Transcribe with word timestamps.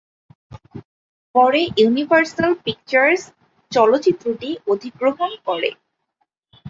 পরে 1.35 1.61
Universal 1.77 2.51
Pictures 2.65 3.21
চলচ্চিত্রটি 3.71 4.49
অধিগ্রহণ 4.67 5.31
করে। 5.47 5.69